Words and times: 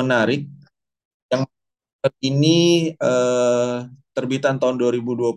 menarik 0.00 0.48
yang 1.28 1.44
ini 2.24 2.90
uh, 2.96 3.84
terbitan 4.16 4.56
tahun 4.56 4.80
2020 4.80 5.36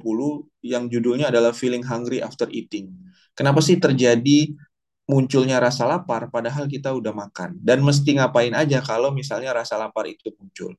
yang 0.63 0.87
judulnya 0.87 1.29
adalah 1.29 1.51
Feeling 1.51 1.83
Hungry 1.83 2.23
After 2.23 2.47
Eating. 2.49 2.89
Kenapa 3.35 3.59
sih 3.59 3.77
terjadi 3.77 4.55
munculnya 5.03 5.59
rasa 5.59 5.83
lapar 5.83 6.31
padahal 6.31 6.63
kita 6.71 6.95
udah 6.95 7.11
makan 7.11 7.59
dan 7.59 7.83
mesti 7.83 8.15
ngapain 8.15 8.55
aja 8.55 8.79
kalau 8.79 9.11
misalnya 9.11 9.51
rasa 9.51 9.75
lapar 9.75 10.07
itu 10.07 10.31
muncul. 10.39 10.71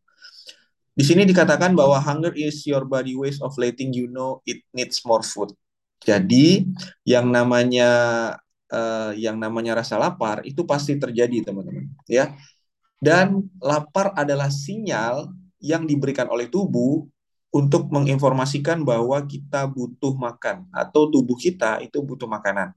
Di 0.94 1.02
sini 1.02 1.26
dikatakan 1.26 1.74
bahwa 1.74 1.98
hunger 1.98 2.32
is 2.38 2.62
your 2.64 2.86
body 2.86 3.18
ways 3.18 3.42
of 3.42 3.52
letting 3.58 3.90
you 3.90 4.06
know 4.06 4.40
it 4.46 4.62
needs 4.70 5.02
more 5.02 5.26
food. 5.26 5.50
Jadi 6.00 6.70
yang 7.02 7.28
namanya 7.34 7.90
uh, 8.70 9.10
yang 9.18 9.36
namanya 9.36 9.82
rasa 9.82 9.98
lapar 9.98 10.46
itu 10.46 10.62
pasti 10.62 10.94
terjadi 10.96 11.50
teman-teman 11.50 11.90
ya. 12.06 12.32
Dan 12.98 13.50
lapar 13.60 14.12
adalah 14.16 14.48
sinyal 14.48 15.28
yang 15.60 15.88
diberikan 15.88 16.28
oleh 16.28 16.48
tubuh 16.48 17.04
untuk 17.54 17.86
menginformasikan 17.94 18.82
bahwa 18.82 19.22
kita 19.24 19.70
butuh 19.70 20.18
makan 20.18 20.66
atau 20.74 21.06
tubuh 21.06 21.38
kita 21.38 21.78
itu 21.86 22.02
butuh 22.02 22.26
makanan. 22.26 22.74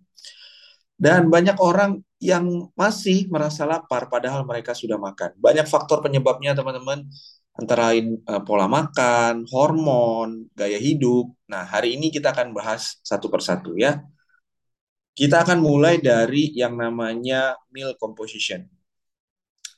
Dan 0.98 1.30
banyak 1.30 1.58
orang 1.62 2.02
yang 2.18 2.74
masih 2.74 3.30
merasa 3.30 3.66
lapar 3.70 4.10
padahal 4.10 4.46
mereka 4.46 4.74
sudah 4.74 4.98
makan. 4.98 5.38
Banyak 5.38 5.70
faktor 5.70 6.02
penyebabnya 6.02 6.58
teman-teman, 6.58 7.06
antara 7.58 7.94
lain 7.94 8.22
uh, 8.26 8.42
pola 8.42 8.66
makan, 8.70 9.46
hormon, 9.50 10.50
gaya 10.54 10.78
hidup. 10.78 11.34
Nah, 11.50 11.66
hari 11.66 11.98
ini 11.98 12.14
kita 12.14 12.34
akan 12.34 12.54
bahas 12.54 13.02
satu 13.02 13.30
persatu 13.30 13.78
ya. 13.78 14.02
Kita 15.18 15.42
akan 15.42 15.58
mulai 15.58 15.98
dari 15.98 16.54
yang 16.54 16.78
namanya 16.78 17.58
meal 17.74 17.98
composition. 17.98 18.77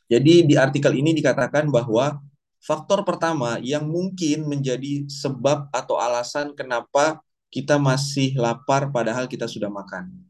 Jadi 0.10 0.44
di 0.50 0.56
artikel 0.58 0.98
ini 0.98 1.14
dikatakan 1.14 1.70
bahwa 1.70 2.18
faktor 2.60 3.06
pertama 3.08 3.62
yang 3.62 3.86
mungkin 3.88 4.50
menjadi 4.50 5.06
sebab 5.08 5.70
atau 5.72 5.96
alasan 6.02 6.52
kenapa 6.58 7.22
kita 7.54 7.78
masih 7.78 8.36
lapar 8.36 8.90
padahal 8.90 9.26
kita 9.30 9.46
sudah 9.46 9.70
makan 9.72 10.30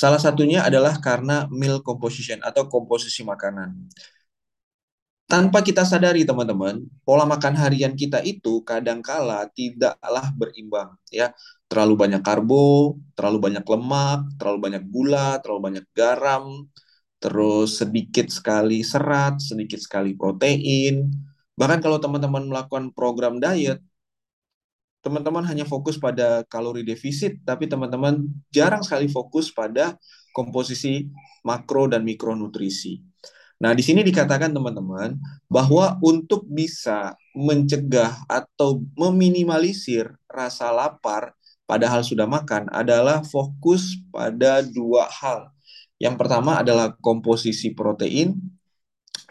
Salah 0.00 0.18
satunya 0.18 0.60
adalah 0.66 0.98
karena 0.98 1.46
meal 1.54 1.78
composition 1.78 2.42
atau 2.42 2.66
komposisi 2.66 3.22
makanan. 3.22 3.70
Tanpa 5.24 5.64
kita 5.64 5.86
sadari 5.88 6.26
teman-teman, 6.28 6.84
pola 7.06 7.24
makan 7.24 7.54
harian 7.56 7.94
kita 7.96 8.20
itu 8.26 8.60
kadangkala 8.66 9.48
tidaklah 9.56 10.26
berimbang 10.36 10.90
ya. 11.08 11.32
Terlalu 11.70 11.94
banyak 11.96 12.22
karbo, 12.26 12.98
terlalu 13.16 13.38
banyak 13.50 13.64
lemak, 13.64 14.20
terlalu 14.36 14.58
banyak 14.66 14.82
gula, 14.90 15.40
terlalu 15.40 15.60
banyak 15.72 15.84
garam, 15.96 16.44
terus 17.24 17.80
sedikit 17.80 18.28
sekali 18.28 18.84
serat, 18.84 19.40
sedikit 19.40 19.80
sekali 19.80 20.12
protein. 20.12 21.08
Bahkan 21.56 21.80
kalau 21.80 21.96
teman-teman 21.96 22.44
melakukan 22.44 22.92
program 22.92 23.40
diet, 23.40 23.80
teman-teman 25.00 25.40
hanya 25.48 25.64
fokus 25.64 25.96
pada 25.96 26.44
kalori 26.52 26.84
defisit, 26.84 27.40
tapi 27.48 27.64
teman-teman 27.64 28.28
jarang 28.52 28.84
sekali 28.84 29.08
fokus 29.08 29.48
pada 29.48 29.96
komposisi 30.36 31.08
makro 31.40 31.88
dan 31.88 32.04
mikronutrisi. 32.04 33.00
Nah, 33.64 33.72
di 33.72 33.80
sini 33.80 34.04
dikatakan 34.04 34.52
teman-teman 34.52 35.16
bahwa 35.48 35.96
untuk 36.04 36.44
bisa 36.44 37.16
mencegah 37.32 38.20
atau 38.28 38.84
meminimalisir 38.98 40.12
rasa 40.28 40.68
lapar 40.74 41.32
padahal 41.64 42.04
sudah 42.04 42.28
makan 42.28 42.68
adalah 42.68 43.24
fokus 43.24 43.96
pada 44.12 44.60
dua 44.60 45.08
hal. 45.08 45.53
Yang 46.04 46.20
pertama 46.20 46.60
adalah 46.60 46.92
komposisi 47.00 47.72
protein, 47.72 48.36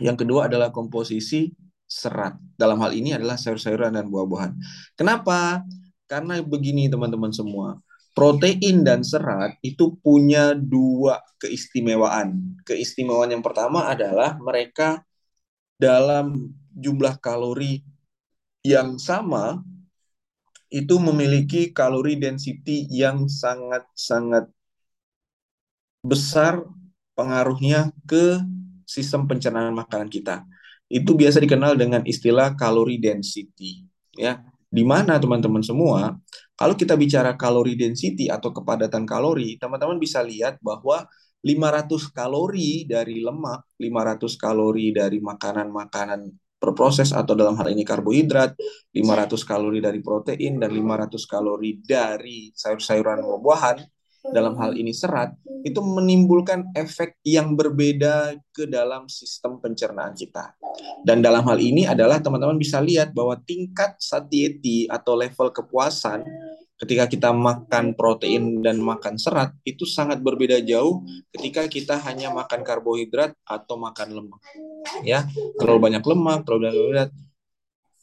yang 0.01 0.17
kedua 0.17 0.49
adalah 0.49 0.73
komposisi 0.73 1.53
serat. 1.85 2.33
Dalam 2.57 2.81
hal 2.81 2.97
ini 2.97 3.13
adalah 3.13 3.37
sayur-sayuran 3.37 3.93
dan 3.93 4.09
buah-buahan. 4.09 4.57
Kenapa? 4.97 5.61
Karena 6.09 6.41
begini 6.41 6.89
teman-teman 6.89 7.29
semua. 7.29 7.77
Protein 8.17 8.81
dan 8.81 9.05
serat 9.05 9.53
itu 9.61 9.93
punya 10.01 10.57
dua 10.57 11.21
keistimewaan. 11.37 12.57
Keistimewaan 12.65 13.37
yang 13.37 13.45
pertama 13.45 13.89
adalah 13.89 14.33
mereka 14.41 15.05
dalam 15.77 16.53
jumlah 16.73 17.21
kalori 17.21 17.85
yang 18.65 18.97
sama 18.97 19.61
itu 20.73 20.97
memiliki 20.97 21.69
kalori 21.69 22.17
density 22.17 22.89
yang 22.89 23.29
sangat-sangat 23.29 24.49
besar 26.03 26.59
pengaruhnya 27.15 27.89
ke 28.03 28.43
sistem 28.83 29.25
pencernaan 29.25 29.71
makanan 29.71 30.11
kita. 30.11 30.43
Itu 30.91 31.15
biasa 31.15 31.39
dikenal 31.39 31.79
dengan 31.79 32.03
istilah 32.03 32.53
kalori 32.59 32.99
density 32.99 33.87
ya. 34.13 34.43
Di 34.73 34.83
mana 34.83 35.17
teman-teman 35.17 35.63
semua 35.63 36.17
kalau 36.53 36.75
kita 36.75 36.99
bicara 36.99 37.33
kalori 37.39 37.73
density 37.79 38.27
atau 38.29 38.51
kepadatan 38.51 39.07
kalori 39.07 39.55
teman-teman 39.57 39.97
bisa 39.97 40.21
lihat 40.21 40.59
bahwa 40.59 41.07
500 41.43 42.09
kalori 42.13 42.87
dari 42.87 43.19
lemak 43.23 43.67
500 43.77 44.37
kalori 44.39 44.95
dari 44.95 45.19
makanan-makanan 45.19 46.29
berproses 46.63 47.11
atau 47.11 47.35
dalam 47.35 47.59
hal 47.59 47.75
ini 47.75 47.83
karbohidrat, 47.83 48.55
500 48.95 49.43
kalori 49.43 49.83
dari 49.83 49.99
protein 49.99 50.63
dan 50.63 50.71
500 50.71 51.27
kalori 51.27 51.83
dari 51.83 52.55
sayur-sayuran 52.55 53.19
buah-buahan 53.19 53.77
dalam 54.31 54.55
hal 54.55 54.79
ini 54.79 54.95
serat 54.95 55.35
itu 55.67 55.79
menimbulkan 55.83 56.71
efek 56.75 57.19
yang 57.27 57.59
berbeda 57.59 58.39
ke 58.55 58.63
dalam 58.67 59.11
sistem 59.11 59.59
pencernaan 59.59 60.15
kita. 60.15 60.55
Dan 61.03 61.19
dalam 61.19 61.43
hal 61.43 61.59
ini 61.59 61.83
adalah 61.83 62.23
teman-teman 62.23 62.55
bisa 62.55 62.79
lihat 62.79 63.11
bahwa 63.11 63.35
tingkat 63.43 63.99
satiety 63.99 64.87
atau 64.87 65.19
level 65.19 65.51
kepuasan 65.51 66.23
ketika 66.83 67.07
kita 67.07 67.29
makan 67.31 67.95
protein 67.95 68.59
dan 68.59 68.79
makan 68.83 69.15
serat 69.15 69.55
itu 69.63 69.87
sangat 69.87 70.19
berbeda 70.19 70.59
jauh 70.63 70.99
ketika 71.31 71.63
kita 71.71 71.95
hanya 72.03 72.31
makan 72.35 72.59
karbohidrat 72.63 73.31
atau 73.47 73.79
makan 73.79 74.19
lemak. 74.19 74.41
Ya, 75.07 75.23
terlalu 75.59 75.91
banyak 75.91 76.03
lemak, 76.03 76.39
terlalu 76.43 76.59
banyak 76.67 76.75
karbohidrat. 76.75 77.09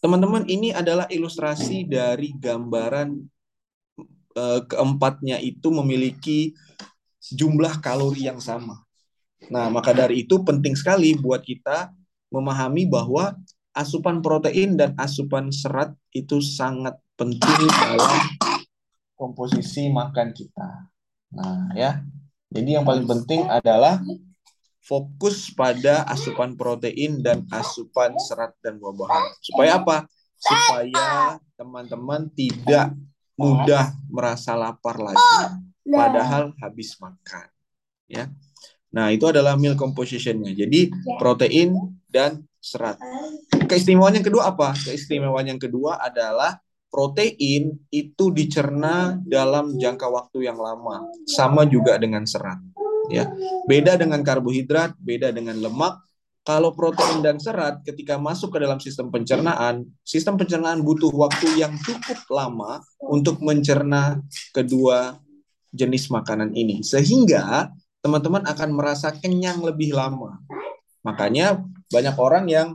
Teman-teman, 0.00 0.48
ini 0.48 0.72
adalah 0.72 1.04
ilustrasi 1.12 1.84
dari 1.84 2.32
gambaran 2.32 3.20
keempatnya 4.68 5.40
itu 5.40 5.68
memiliki 5.72 6.54
jumlah 7.30 7.78
kalori 7.84 8.26
yang 8.26 8.40
sama. 8.40 8.82
Nah, 9.48 9.72
maka 9.72 9.96
dari 9.96 10.24
itu 10.28 10.40
penting 10.44 10.76
sekali 10.76 11.16
buat 11.16 11.40
kita 11.40 11.92
memahami 12.28 12.86
bahwa 12.86 13.34
asupan 13.72 14.20
protein 14.20 14.76
dan 14.76 14.92
asupan 14.98 15.48
serat 15.54 15.94
itu 16.12 16.42
sangat 16.42 16.98
penting 17.14 17.60
dalam 17.68 18.20
komposisi 19.16 19.88
makan 19.92 20.32
kita. 20.32 20.90
Nah, 21.36 21.72
ya. 21.76 22.00
Jadi 22.50 22.74
yang 22.74 22.82
paling 22.82 23.06
penting 23.06 23.46
adalah 23.46 24.02
fokus 24.82 25.54
pada 25.54 26.02
asupan 26.10 26.58
protein 26.58 27.22
dan 27.22 27.46
asupan 27.54 28.18
serat 28.18 28.56
dan 28.58 28.80
buah-buahan. 28.82 29.38
Supaya 29.38 29.70
apa? 29.78 29.96
Supaya 30.40 31.38
teman-teman 31.54 32.26
tidak 32.34 32.96
mudah 33.40 33.96
merasa 34.12 34.52
lapar 34.52 35.00
lagi 35.00 35.16
oh, 35.16 35.48
padahal 35.88 36.52
habis 36.60 36.92
makan 37.00 37.48
ya. 38.04 38.28
Nah 38.90 39.14
itu 39.14 39.24
adalah 39.30 39.54
meal 39.54 39.78
compositionnya. 39.78 40.52
Jadi 40.52 40.90
ya. 40.90 41.16
protein 41.16 41.72
dan 42.10 42.42
serat. 42.58 42.98
Keistimewaan 43.70 44.18
yang 44.18 44.26
kedua 44.26 44.50
apa? 44.50 44.74
Keistimewaan 44.74 45.46
yang 45.46 45.60
kedua 45.62 46.02
adalah 46.02 46.58
protein 46.90 47.78
itu 47.94 48.34
dicerna 48.34 49.14
dalam 49.22 49.78
jangka 49.78 50.10
waktu 50.10 50.50
yang 50.50 50.58
lama 50.58 51.06
sama 51.22 51.62
juga 51.64 51.94
dengan 51.96 52.26
serat 52.26 52.58
ya. 53.08 53.30
Beda 53.64 53.94
dengan 53.94 54.20
karbohidrat 54.26 54.98
beda 54.98 55.30
dengan 55.30 55.54
lemak 55.62 56.02
kalau 56.40 56.72
protein 56.72 57.20
dan 57.20 57.36
serat 57.36 57.84
ketika 57.84 58.16
masuk 58.16 58.56
ke 58.56 58.58
dalam 58.64 58.80
sistem 58.80 59.12
pencernaan, 59.12 59.84
sistem 60.00 60.40
pencernaan 60.40 60.80
butuh 60.80 61.12
waktu 61.12 61.60
yang 61.60 61.76
cukup 61.84 62.16
lama 62.32 62.80
untuk 62.96 63.44
mencerna 63.44 64.24
kedua 64.56 65.20
jenis 65.70 66.08
makanan 66.08 66.56
ini. 66.56 66.80
Sehingga 66.80 67.68
teman-teman 68.00 68.48
akan 68.48 68.70
merasa 68.72 69.12
kenyang 69.12 69.60
lebih 69.60 69.92
lama. 69.92 70.40
Makanya 71.04 71.60
banyak 71.92 72.16
orang 72.16 72.44
yang 72.48 72.68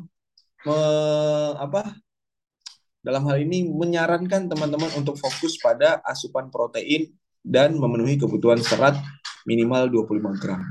me, 0.62 0.78
apa 1.58 1.98
dalam 3.02 3.26
hal 3.30 3.42
ini 3.42 3.66
menyarankan 3.66 4.46
teman-teman 4.50 4.94
untuk 4.98 5.18
fokus 5.18 5.58
pada 5.58 6.02
asupan 6.06 6.54
protein 6.54 7.10
dan 7.42 7.78
memenuhi 7.78 8.18
kebutuhan 8.18 8.62
serat 8.62 8.98
minimal 9.46 9.90
25 10.06 10.42
gram. 10.42 10.62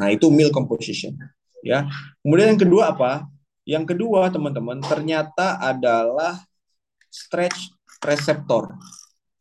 Nah, 0.00 0.12
itu 0.12 0.28
meal 0.28 0.52
composition 0.52 1.16
ya. 1.64 1.88
Kemudian 2.22 2.56
yang 2.56 2.60
kedua 2.60 2.84
apa? 2.94 3.26
Yang 3.68 3.94
kedua 3.94 4.32
teman-teman 4.32 4.80
ternyata 4.80 5.60
adalah 5.60 6.40
stretch 7.08 7.74
receptor. 8.04 8.72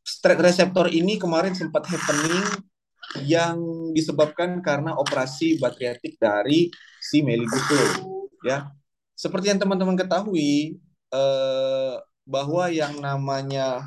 Stretch 0.04 0.42
receptor 0.42 0.92
ini 0.92 1.16
kemarin 1.16 1.56
sempat 1.56 1.88
happening 1.88 2.68
yang 3.24 3.58
disebabkan 3.96 4.60
karena 4.60 4.94
operasi 5.00 5.56
batriatik 5.58 6.20
dari 6.20 6.68
si 7.00 7.24
Meli 7.24 7.48
Guslo 7.48 8.28
ya. 8.44 8.68
seperti 9.18 9.50
yang 9.50 9.58
teman-teman 9.58 9.98
ketahui 9.98 10.78
eh, 11.10 11.96
bahwa 12.28 12.70
yang 12.70 13.00
namanya 13.02 13.82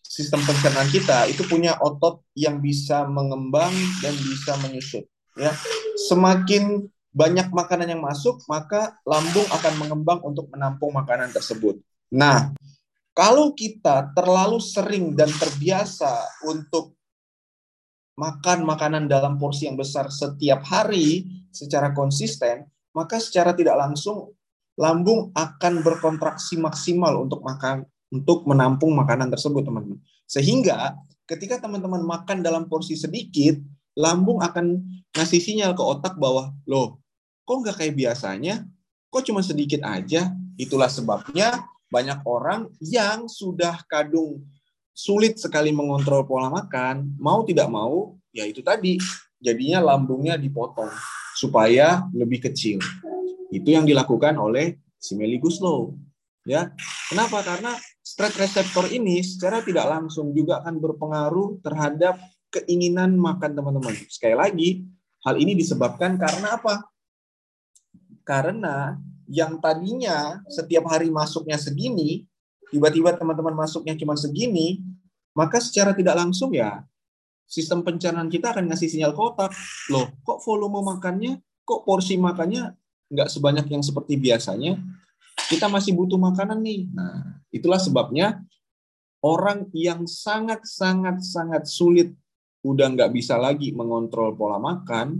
sistem 0.00 0.40
pencernaan 0.40 0.88
kita 0.88 1.28
itu 1.28 1.44
punya 1.44 1.76
otot 1.82 2.24
yang 2.32 2.62
bisa 2.64 3.04
mengembang 3.04 3.74
dan 4.00 4.14
bisa 4.16 4.56
menyusut 4.64 5.04
ya 5.36 5.52
semakin 6.08 6.88
banyak 7.12 7.48
makanan 7.50 7.88
yang 7.88 8.02
masuk 8.04 8.40
maka 8.46 8.96
lambung 9.02 9.46
akan 9.48 9.74
mengembang 9.80 10.20
untuk 10.24 10.48
menampung 10.52 10.92
makanan 10.94 11.32
tersebut 11.32 11.80
nah 12.12 12.52
kalau 13.16 13.50
kita 13.52 14.14
terlalu 14.14 14.62
sering 14.62 15.12
dan 15.16 15.28
terbiasa 15.28 16.42
untuk 16.46 16.94
makan 18.18 18.66
makanan 18.66 19.06
dalam 19.06 19.38
porsi 19.38 19.66
yang 19.70 19.78
besar 19.78 20.10
setiap 20.10 20.62
hari 20.66 21.26
secara 21.50 21.90
konsisten 21.94 22.66
maka 22.92 23.22
secara 23.22 23.54
tidak 23.54 23.78
langsung 23.78 24.34
lambung 24.78 25.34
akan 25.34 25.82
berkontraksi 25.82 26.54
maksimal 26.58 27.26
untuk 27.26 27.42
makan 27.42 27.82
untuk 28.08 28.48
menampung 28.48 28.96
makanan 28.96 29.28
tersebut, 29.28 29.66
teman-teman. 29.66 30.00
Sehingga 30.24 30.96
ketika 31.28 31.60
teman-teman 31.60 32.00
makan 32.04 32.40
dalam 32.40 32.68
porsi 32.68 32.96
sedikit, 32.96 33.60
lambung 33.98 34.38
akan 34.38 34.78
ngasih 35.10 35.42
sinyal 35.42 35.74
ke 35.74 35.82
otak 35.82 36.14
bahwa, 36.14 36.54
loh, 36.62 37.02
kok 37.42 37.58
nggak 37.66 37.76
kayak 37.82 37.94
biasanya? 37.98 38.62
Kok 39.10 39.26
cuma 39.26 39.42
sedikit 39.42 39.82
aja? 39.82 40.30
Itulah 40.54 40.86
sebabnya 40.86 41.66
banyak 41.90 42.22
orang 42.22 42.70
yang 42.78 43.26
sudah 43.26 43.82
kadung 43.90 44.46
sulit 44.94 45.42
sekali 45.42 45.74
mengontrol 45.74 46.22
pola 46.22 46.46
makan, 46.46 47.10
mau 47.18 47.42
tidak 47.42 47.66
mau, 47.66 48.14
ya 48.30 48.46
itu 48.46 48.62
tadi, 48.62 49.02
jadinya 49.42 49.82
lambungnya 49.82 50.38
dipotong 50.38 50.90
supaya 51.34 52.06
lebih 52.14 52.50
kecil. 52.50 52.78
Itu 53.50 53.74
yang 53.74 53.86
dilakukan 53.86 54.38
oleh 54.38 54.78
si 54.98 55.18
Meli 55.18 55.42
Guslow. 55.42 55.94
Ya, 56.46 56.70
kenapa? 57.10 57.44
Karena 57.44 57.76
stress 58.00 58.34
reseptor 58.38 58.88
ini 58.90 59.20
secara 59.20 59.60
tidak 59.60 59.84
langsung 59.84 60.32
juga 60.32 60.64
akan 60.64 60.80
berpengaruh 60.80 61.60
terhadap 61.60 62.18
keinginan 62.48 63.16
makan 63.16 63.52
teman-teman. 63.52 63.94
Sekali 64.08 64.36
lagi, 64.36 64.68
hal 65.24 65.36
ini 65.36 65.52
disebabkan 65.56 66.16
karena 66.16 66.56
apa? 66.56 66.88
Karena 68.24 68.96
yang 69.28 69.60
tadinya 69.60 70.40
setiap 70.48 70.88
hari 70.88 71.12
masuknya 71.12 71.60
segini, 71.60 72.24
tiba-tiba 72.72 73.16
teman-teman 73.16 73.56
masuknya 73.56 73.96
cuma 73.96 74.16
segini, 74.16 74.80
maka 75.36 75.60
secara 75.60 75.92
tidak 75.92 76.16
langsung 76.16 76.52
ya 76.52 76.84
sistem 77.48 77.80
pencernaan 77.80 78.28
kita 78.28 78.52
akan 78.52 78.68
ngasih 78.68 78.88
sinyal 78.92 79.16
ke 79.16 79.20
otak, 79.20 79.52
loh 79.88 80.12
kok 80.20 80.44
volume 80.44 80.84
makannya, 80.84 81.40
kok 81.64 81.84
porsi 81.84 82.20
makannya 82.20 82.76
nggak 83.08 83.28
sebanyak 83.32 83.66
yang 83.72 83.80
seperti 83.80 84.20
biasanya, 84.20 84.76
kita 85.48 85.64
masih 85.72 85.96
butuh 85.96 86.20
makanan 86.20 86.60
nih. 86.60 86.92
Nah, 86.92 87.40
itulah 87.48 87.80
sebabnya 87.80 88.44
orang 89.24 89.64
yang 89.72 90.04
sangat-sangat-sangat 90.04 91.64
sulit 91.64 92.12
udah 92.68 92.92
nggak 92.92 93.10
bisa 93.16 93.40
lagi 93.40 93.72
mengontrol 93.72 94.36
pola 94.36 94.60
makan, 94.60 95.16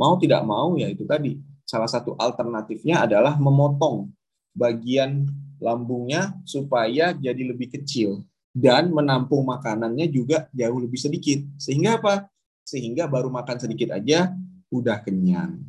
mau 0.00 0.16
tidak 0.16 0.40
mau 0.48 0.72
ya 0.80 0.88
itu 0.88 1.04
tadi. 1.04 1.36
Salah 1.68 1.90
satu 1.90 2.16
alternatifnya 2.16 3.04
adalah 3.04 3.36
memotong 3.36 4.08
bagian 4.56 5.28
lambungnya 5.60 6.32
supaya 6.48 7.12
jadi 7.12 7.42
lebih 7.52 7.76
kecil 7.76 8.24
dan 8.56 8.88
menampung 8.88 9.44
makanannya 9.44 10.08
juga 10.08 10.48
jauh 10.56 10.80
lebih 10.80 10.96
sedikit. 10.96 11.44
Sehingga 11.60 12.00
apa? 12.00 12.32
Sehingga 12.64 13.04
baru 13.04 13.28
makan 13.28 13.60
sedikit 13.60 13.92
aja 13.92 14.32
udah 14.72 15.04
kenyang. 15.04 15.60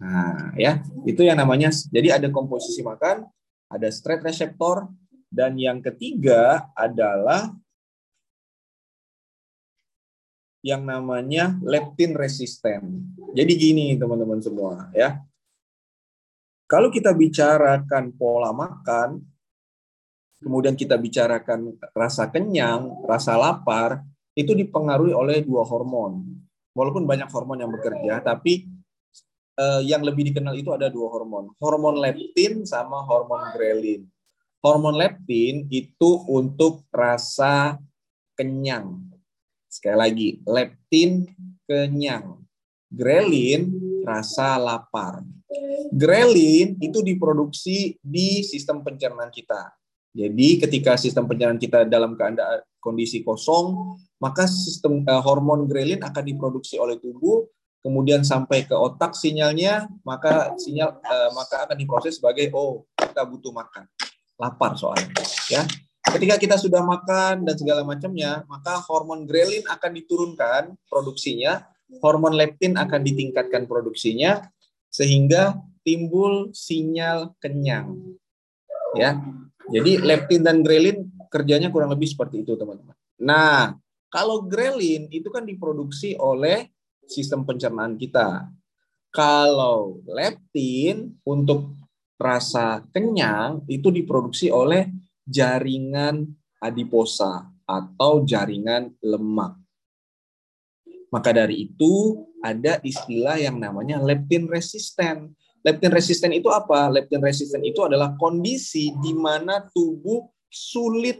Nah, 0.00 0.52
ya, 0.56 0.80
itu 1.04 1.20
yang 1.24 1.36
namanya 1.36 1.72
jadi 1.92 2.16
ada 2.16 2.28
komposisi 2.32 2.80
makan, 2.80 3.28
ada 3.68 3.88
stress 3.92 4.24
reseptor 4.24 4.88
dan 5.28 5.58
yang 5.58 5.82
ketiga 5.82 6.68
adalah 6.72 7.52
yang 10.66 10.82
namanya 10.82 11.54
leptin 11.62 12.18
resisten. 12.18 13.06
Jadi 13.38 13.52
gini 13.54 13.94
teman-teman 13.94 14.42
semua 14.42 14.90
ya. 14.90 15.22
Kalau 16.66 16.90
kita 16.90 17.14
bicarakan 17.14 18.10
pola 18.18 18.50
makan, 18.50 19.22
kemudian 20.42 20.74
kita 20.74 20.98
bicarakan 20.98 21.78
rasa 21.94 22.26
kenyang, 22.26 23.06
rasa 23.06 23.38
lapar, 23.38 24.02
itu 24.34 24.50
dipengaruhi 24.50 25.14
oleh 25.14 25.46
dua 25.46 25.62
hormon. 25.62 26.26
Walaupun 26.74 27.06
banyak 27.06 27.30
hormon 27.30 27.62
yang 27.62 27.70
bekerja, 27.70 28.18
tapi 28.18 28.66
uh, 29.62 29.78
yang 29.86 30.02
lebih 30.02 30.34
dikenal 30.34 30.58
itu 30.58 30.74
ada 30.74 30.90
dua 30.90 31.06
hormon, 31.14 31.54
hormon 31.62 32.02
leptin 32.02 32.66
sama 32.66 33.06
hormon 33.06 33.54
grelin. 33.54 34.02
Hormon 34.58 34.98
leptin 34.98 35.70
itu 35.70 36.26
untuk 36.26 36.82
rasa 36.90 37.78
kenyang. 38.34 39.15
Sekali 39.76 39.96
lagi, 40.00 40.28
leptin 40.48 41.28
kenyang. 41.68 42.40
Grelin 42.88 43.76
rasa 44.08 44.56
lapar. 44.56 45.20
Grelin 45.92 46.80
itu 46.80 47.04
diproduksi 47.04 48.00
di 48.00 48.40
sistem 48.40 48.80
pencernaan 48.80 49.28
kita. 49.28 49.76
Jadi 50.16 50.56
ketika 50.64 50.96
sistem 50.96 51.28
pencernaan 51.28 51.60
kita 51.60 51.84
dalam 51.84 52.16
keadaan 52.16 52.64
kondisi 52.80 53.20
kosong, 53.20 54.00
maka 54.16 54.48
sistem 54.48 55.04
uh, 55.04 55.20
hormon 55.20 55.68
grelin 55.68 56.00
akan 56.00 56.24
diproduksi 56.24 56.80
oleh 56.80 56.96
tubuh 56.96 57.44
kemudian 57.84 58.26
sampai 58.26 58.66
ke 58.66 58.74
otak 58.74 59.14
sinyalnya, 59.14 59.86
maka 60.02 60.56
sinyal 60.58 60.98
uh, 61.04 61.30
maka 61.36 61.68
akan 61.68 61.76
diproses 61.78 62.18
sebagai 62.18 62.50
oh 62.50 62.82
kita 62.98 63.22
butuh 63.22 63.54
makan, 63.54 63.86
lapar 64.40 64.74
soalnya, 64.74 65.06
ya. 65.46 65.62
Ketika 66.06 66.38
kita 66.38 66.56
sudah 66.56 66.80
makan 66.86 67.42
dan 67.44 67.56
segala 67.58 67.82
macamnya, 67.82 68.46
maka 68.46 68.78
hormon 68.86 69.26
grelin 69.26 69.66
akan 69.66 69.90
diturunkan 69.90 70.62
produksinya, 70.86 71.66
hormon 71.98 72.34
leptin 72.38 72.78
akan 72.78 73.00
ditingkatkan 73.02 73.66
produksinya, 73.66 74.46
sehingga 74.88 75.60
timbul 75.82 76.54
sinyal 76.54 77.34
kenyang, 77.42 78.16
ya. 78.96 79.18
Jadi 79.66 79.98
leptin 79.98 80.46
dan 80.46 80.62
grelin 80.62 81.10
kerjanya 81.26 81.74
kurang 81.74 81.90
lebih 81.90 82.06
seperti 82.06 82.46
itu, 82.46 82.54
teman-teman. 82.54 82.94
Nah, 83.18 83.74
kalau 84.06 84.46
grelin 84.46 85.10
itu 85.10 85.28
kan 85.28 85.42
diproduksi 85.42 86.14
oleh 86.16 86.70
sistem 87.04 87.42
pencernaan 87.42 87.98
kita. 87.98 88.46
Kalau 89.10 90.00
leptin 90.06 91.18
untuk 91.26 91.74
rasa 92.16 92.84
kenyang 92.94 93.64
itu 93.68 93.92
diproduksi 93.92 94.48
oleh 94.48 94.88
jaringan 95.26 96.30
adiposa 96.62 97.50
atau 97.66 98.22
jaringan 98.22 98.94
lemak. 99.02 99.58
Maka 101.10 101.34
dari 101.34 101.66
itu 101.70 102.24
ada 102.42 102.78
istilah 102.82 103.38
yang 103.38 103.58
namanya 103.58 103.98
leptin 103.98 104.46
resisten. 104.46 105.34
Leptin 105.66 105.90
resisten 105.90 106.30
itu 106.30 106.46
apa? 106.50 106.86
Leptin 106.90 107.18
resisten 107.18 107.62
itu 107.66 107.82
adalah 107.82 108.14
kondisi 108.14 108.94
di 109.02 109.12
mana 109.14 109.66
tubuh 109.74 110.26
sulit 110.46 111.18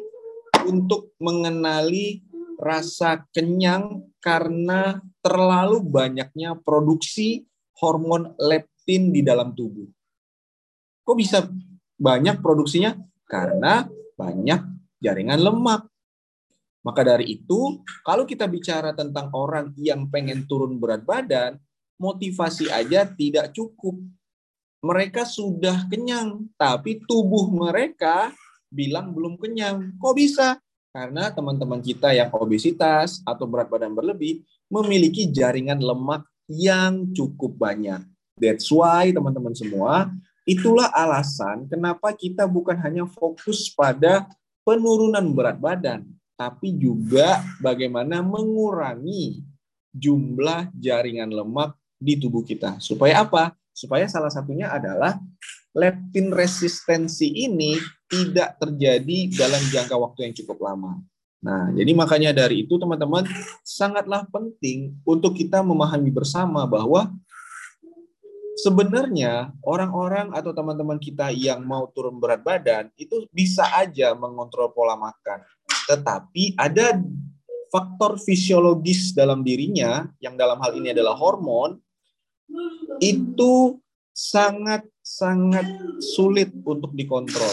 untuk 0.67 1.15
mengenali 1.19 2.23
rasa 2.57 3.27
kenyang 3.35 4.07
karena 4.23 5.03
terlalu 5.21 5.83
banyaknya 5.85 6.57
produksi 6.63 7.45
hormon 7.79 8.33
leptin 8.41 9.13
di 9.13 9.21
dalam 9.21 9.53
tubuh. 9.53 9.87
Kok 11.07 11.17
bisa 11.19 11.47
banyak 12.01 12.41
produksinya? 12.43 12.97
Karena 13.27 13.85
banyak 14.15 14.61
jaringan 15.03 15.43
lemak. 15.43 15.87
Maka 16.87 17.03
dari 17.03 17.35
itu, 17.35 17.83
kalau 18.07 18.23
kita 18.23 18.47
bicara 18.47 18.95
tentang 18.95 19.35
orang 19.35 19.75
yang 19.75 20.07
pengen 20.07 20.47
turun 20.47 20.79
berat 20.79 21.03
badan, 21.03 21.59
motivasi 21.99 22.71
aja 22.71 23.03
tidak 23.11 23.51
cukup. 23.51 23.99
Mereka 24.87 25.27
sudah 25.27 25.91
kenyang, 25.91 26.47
tapi 26.55 27.03
tubuh 27.11 27.51
mereka 27.51 28.31
bilang 28.71 29.11
belum 29.11 29.35
kenyang. 29.35 29.99
Kok 29.99 30.15
bisa? 30.15 30.63
Karena 30.95 31.29
teman-teman 31.35 31.83
kita 31.83 32.15
yang 32.15 32.31
obesitas 32.33 33.21
atau 33.27 33.45
berat 33.51 33.67
badan 33.67 33.93
berlebih 33.93 34.47
memiliki 34.71 35.27
jaringan 35.27 35.83
lemak 35.83 36.23
yang 36.47 37.11
cukup 37.13 37.59
banyak. 37.59 38.01
That's 38.39 38.71
why 38.71 39.11
teman-teman 39.11 39.53
semua, 39.59 40.13
itulah 40.47 40.89
alasan 40.95 41.67
kenapa 41.67 42.15
kita 42.15 42.47
bukan 42.47 42.79
hanya 42.81 43.05
fokus 43.05 43.69
pada 43.75 44.31
penurunan 44.63 45.27
berat 45.35 45.59
badan, 45.59 46.07
tapi 46.39 46.75
juga 46.75 47.43
bagaimana 47.59 48.23
mengurangi 48.23 49.43
jumlah 49.91 50.71
jaringan 50.77 51.31
lemak 51.33 51.75
di 51.97 52.15
tubuh 52.17 52.47
kita. 52.47 52.79
Supaya 52.79 53.27
apa? 53.27 53.53
Supaya 53.77 54.09
salah 54.09 54.33
satunya 54.33 54.73
adalah 54.73 55.21
leptin 55.77 56.33
resistensi 56.33 57.29
ini 57.29 57.77
tidak 58.09 58.57
terjadi 58.57 59.19
dalam 59.37 59.61
jangka 59.69 59.97
waktu 60.01 60.31
yang 60.31 60.35
cukup 60.35 60.65
lama. 60.65 61.01
Nah, 61.45 61.69
jadi 61.77 61.93
makanya 61.93 62.33
dari 62.33 62.65
itu 62.65 62.81
teman-teman 62.81 63.29
sangatlah 63.61 64.25
penting 64.33 64.97
untuk 65.05 65.37
kita 65.37 65.61
memahami 65.61 66.09
bersama 66.09 66.65
bahwa 66.65 67.13
sebenarnya 68.57 69.53
orang-orang 69.63 70.33
atau 70.33 70.51
teman-teman 70.57 70.97
kita 70.97 71.29
yang 71.31 71.61
mau 71.63 71.93
turun 71.93 72.17
berat 72.17 72.41
badan 72.41 72.89
itu 72.97 73.29
bisa 73.29 73.69
aja 73.77 74.17
mengontrol 74.17 74.73
pola 74.73 74.97
makan. 74.97 75.45
Tetapi 75.87 76.57
ada 76.57 76.99
faktor 77.69 78.17
fisiologis 78.17 79.13
dalam 79.13 79.45
dirinya 79.45 80.09
yang 80.19 80.35
dalam 80.35 80.57
hal 80.65 80.73
ini 80.75 80.97
adalah 80.97 81.15
hormon 81.15 81.77
itu 83.03 83.77
sangat 84.17 84.87
sangat 85.05 85.69
sulit 86.01 86.51
untuk 86.65 86.97
dikontrol. 86.97 87.53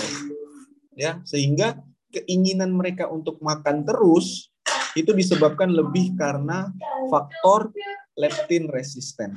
Ya, 0.93 1.19
sehingga 1.25 1.81
keinginan 2.13 2.71
mereka 2.71 3.09
untuk 3.09 3.41
makan 3.41 3.81
terus 3.83 4.53
itu 4.93 5.09
disebabkan 5.09 5.73
lebih 5.73 6.13
karena 6.13 6.69
faktor 7.09 7.73
leptin 8.13 8.69
resisten. 8.69 9.33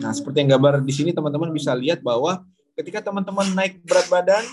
Nah, 0.00 0.12
seperti 0.12 0.44
yang 0.44 0.58
gambar 0.58 0.80
di 0.84 0.92
sini 0.92 1.10
teman-teman 1.12 1.52
bisa 1.52 1.76
lihat 1.76 2.00
bahwa 2.00 2.44
ketika 2.78 3.04
teman-teman 3.10 3.52
naik 3.52 3.82
berat 3.84 4.08
badan, 4.08 4.44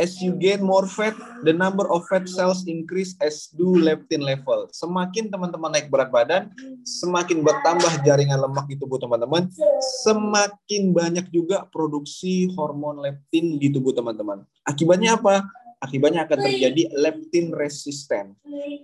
as 0.00 0.16
you 0.24 0.32
gain 0.40 0.64
more 0.64 0.88
fat, 0.88 1.12
the 1.44 1.52
number 1.52 1.84
of 1.92 2.00
fat 2.08 2.24
cells 2.24 2.64
increase 2.64 3.12
as 3.20 3.52
do 3.52 3.76
leptin 3.76 4.24
level. 4.24 4.64
Semakin 4.72 5.28
teman-teman 5.28 5.76
naik 5.76 5.92
berat 5.92 6.08
badan, 6.08 6.48
semakin 6.88 7.44
bertambah 7.44 8.00
jaringan 8.02 8.40
lemak 8.40 8.64
di 8.64 8.80
tubuh 8.80 8.96
teman-teman, 8.96 9.52
semakin 10.00 10.96
banyak 10.96 11.28
juga 11.28 11.68
produksi 11.68 12.48
hormon 12.56 13.04
leptin 13.04 13.60
di 13.60 13.68
tubuh 13.68 13.92
teman-teman. 13.92 14.40
Akibatnya 14.64 15.20
apa? 15.20 15.44
Akibatnya 15.80 16.28
akan 16.28 16.38
terjadi 16.44 16.92
leptin 16.92 17.50
resisten. 17.56 18.36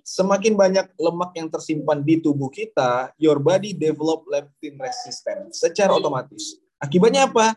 Semakin 0.02 0.56
banyak 0.56 0.86
lemak 0.96 1.30
yang 1.36 1.52
tersimpan 1.52 2.00
di 2.00 2.18
tubuh 2.24 2.48
kita, 2.48 3.12
your 3.20 3.36
body 3.36 3.76
develop 3.76 4.24
leptin 4.26 4.80
resisten 4.80 5.52
secara 5.52 5.92
otomatis. 5.92 6.56
Akibatnya 6.80 7.28
apa? 7.28 7.52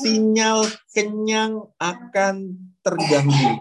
Sinyal 0.00 0.70
kenyang 0.94 1.66
akan 1.82 2.56
terganggu. 2.80 3.58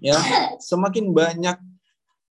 Ya, 0.00 0.16
semakin 0.60 1.12
banyak 1.12 1.56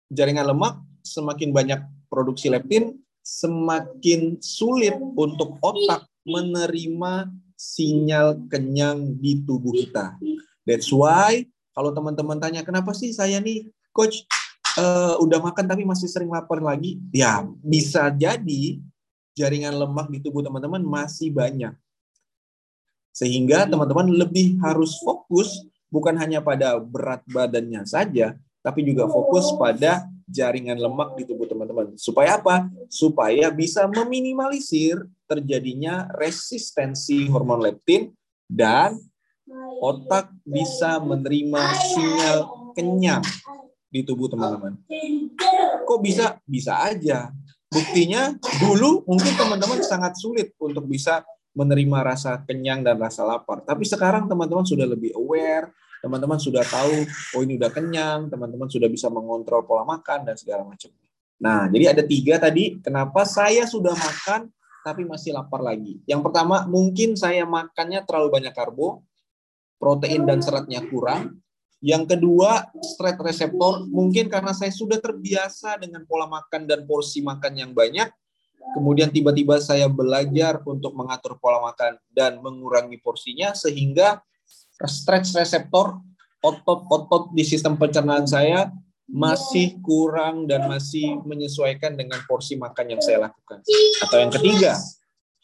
jaringan 0.10 0.50
lemak, 0.50 0.82
semakin 1.06 1.54
banyak 1.54 1.82
produksi 2.10 2.50
leptin, 2.50 2.98
semakin 3.22 4.42
sulit 4.42 4.98
untuk 4.98 5.62
otak 5.62 6.10
menerima 6.26 7.30
sinyal 7.54 8.42
kenyang 8.50 9.18
di 9.22 9.46
tubuh 9.46 9.74
kita. 9.74 10.18
That's 10.70 10.94
why 10.94 11.50
kalau 11.74 11.90
teman-teman 11.90 12.38
tanya 12.38 12.62
kenapa 12.62 12.94
sih 12.94 13.10
saya 13.10 13.42
nih 13.42 13.74
coach 13.90 14.22
uh, 14.78 15.18
udah 15.18 15.42
makan 15.42 15.66
tapi 15.66 15.82
masih 15.82 16.06
sering 16.06 16.30
lapar 16.30 16.62
lagi? 16.62 17.02
Ya 17.10 17.42
bisa 17.66 18.14
jadi 18.14 18.78
jaringan 19.34 19.74
lemak 19.74 20.14
di 20.14 20.22
tubuh 20.22 20.46
teman-teman 20.46 20.86
masih 20.86 21.34
banyak. 21.34 21.74
Sehingga 23.10 23.66
teman-teman 23.66 24.14
lebih 24.14 24.62
harus 24.62 25.02
fokus 25.02 25.66
bukan 25.90 26.14
hanya 26.22 26.38
pada 26.46 26.78
berat 26.78 27.26
badannya 27.26 27.82
saja, 27.90 28.38
tapi 28.62 28.86
juga 28.86 29.10
fokus 29.10 29.50
pada 29.58 30.06
jaringan 30.30 30.78
lemak 30.78 31.18
di 31.18 31.26
tubuh 31.26 31.50
teman-teman. 31.50 31.98
Supaya 31.98 32.38
apa? 32.38 32.70
Supaya 32.86 33.50
bisa 33.50 33.90
meminimalisir 33.90 35.02
terjadinya 35.26 36.06
resistensi 36.14 37.26
hormon 37.26 37.66
leptin 37.66 38.14
dan 38.46 39.02
otak 39.80 40.34
bisa 40.46 41.00
menerima 41.02 41.62
sinyal 41.94 42.40
kenyang 42.78 43.24
di 43.90 44.06
tubuh 44.06 44.30
teman-teman. 44.30 44.78
Kok 45.86 46.00
bisa? 46.02 46.38
Bisa 46.46 46.86
aja. 46.86 47.34
Buktinya 47.70 48.34
dulu 48.62 49.06
mungkin 49.06 49.34
teman-teman 49.38 49.82
sangat 49.86 50.18
sulit 50.18 50.58
untuk 50.58 50.90
bisa 50.90 51.22
menerima 51.54 52.02
rasa 52.06 52.42
kenyang 52.46 52.86
dan 52.86 52.98
rasa 52.98 53.26
lapar. 53.26 53.62
Tapi 53.66 53.86
sekarang 53.86 54.30
teman-teman 54.30 54.66
sudah 54.66 54.86
lebih 54.86 55.14
aware, 55.18 55.74
teman-teman 56.02 56.38
sudah 56.38 56.66
tahu, 56.66 57.06
oh 57.36 57.42
ini 57.42 57.58
udah 57.58 57.70
kenyang, 57.74 58.30
teman-teman 58.30 58.70
sudah 58.70 58.90
bisa 58.90 59.10
mengontrol 59.10 59.66
pola 59.66 59.86
makan 59.86 60.30
dan 60.30 60.36
segala 60.38 60.66
macam. 60.66 60.90
Nah, 61.40 61.72
jadi 61.72 61.96
ada 61.96 62.04
tiga 62.04 62.36
tadi, 62.36 62.78
kenapa 62.84 63.24
saya 63.24 63.64
sudah 63.64 63.96
makan 63.96 64.52
tapi 64.80 65.04
masih 65.04 65.36
lapar 65.36 65.60
lagi. 65.60 66.00
Yang 66.08 66.32
pertama, 66.32 66.64
mungkin 66.66 67.14
saya 67.20 67.44
makannya 67.44 68.02
terlalu 68.08 68.40
banyak 68.40 68.54
karbo, 68.56 69.04
protein 69.80 70.28
dan 70.28 70.44
seratnya 70.44 70.84
kurang. 70.92 71.40
Yang 71.80 72.16
kedua, 72.16 72.68
stress 72.84 73.16
reseptor 73.16 73.88
mungkin 73.88 74.28
karena 74.28 74.52
saya 74.52 74.70
sudah 74.70 75.00
terbiasa 75.00 75.80
dengan 75.80 76.04
pola 76.04 76.28
makan 76.28 76.68
dan 76.68 76.84
porsi 76.84 77.24
makan 77.24 77.56
yang 77.56 77.72
banyak, 77.72 78.12
kemudian 78.76 79.08
tiba-tiba 79.08 79.64
saya 79.64 79.88
belajar 79.88 80.60
untuk 80.68 80.92
mengatur 80.92 81.40
pola 81.40 81.72
makan 81.72 81.96
dan 82.12 82.44
mengurangi 82.44 83.00
porsinya 83.00 83.56
sehingga 83.56 84.20
stress 84.84 85.32
reseptor 85.32 86.04
otot-otot 86.44 87.32
di 87.32 87.48
sistem 87.48 87.80
pencernaan 87.80 88.28
saya 88.28 88.68
masih 89.10 89.82
kurang 89.82 90.46
dan 90.46 90.70
masih 90.70 91.18
menyesuaikan 91.26 91.98
dengan 91.98 92.22
porsi 92.30 92.60
makan 92.60 92.94
yang 92.94 93.02
saya 93.02 93.26
lakukan. 93.26 93.64
Atau 94.06 94.18
yang 94.22 94.30
ketiga, 94.30 94.78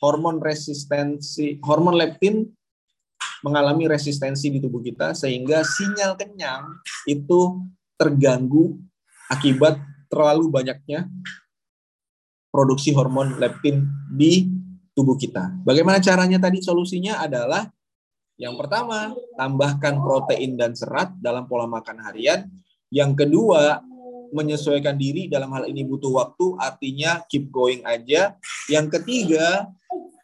hormon 0.03 0.37
resistensi, 0.37 1.57
hormon 1.65 1.97
leptin 1.97 2.45
mengalami 3.45 3.85
resistensi 3.85 4.49
di 4.49 4.57
tubuh 4.57 4.81
kita 4.81 5.13
sehingga 5.13 5.61
sinyal 5.61 6.17
kenyang 6.17 6.81
itu 7.05 7.61
terganggu 7.93 8.81
akibat 9.29 9.77
terlalu 10.09 10.49
banyaknya 10.49 11.05
produksi 12.49 12.89
hormon 12.97 13.37
leptin 13.37 13.85
di 14.09 14.49
tubuh 14.97 15.13
kita. 15.13 15.53
Bagaimana 15.61 16.01
caranya 16.01 16.41
tadi 16.41 16.65
solusinya 16.65 17.21
adalah 17.21 17.69
yang 18.35 18.59
pertama, 18.59 19.15
tambahkan 19.39 19.95
protein 20.01 20.59
dan 20.59 20.75
serat 20.75 21.13
dalam 21.23 21.47
pola 21.47 21.69
makan 21.69 22.03
harian. 22.03 22.51
Yang 22.91 23.23
kedua, 23.23 23.79
menyesuaikan 24.35 24.99
diri 24.99 25.31
dalam 25.31 25.51
hal 25.55 25.71
ini 25.71 25.87
butuh 25.87 26.11
waktu, 26.11 26.59
artinya 26.59 27.23
keep 27.31 27.47
going 27.47 27.79
aja. 27.87 28.35
Yang 28.67 28.99
ketiga, 28.99 29.71